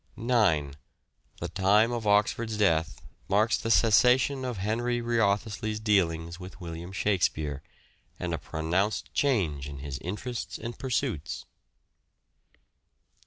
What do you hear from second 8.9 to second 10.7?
change in his interests